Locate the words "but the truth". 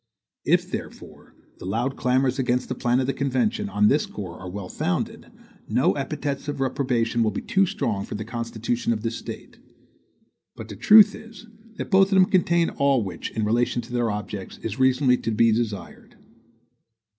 10.55-11.13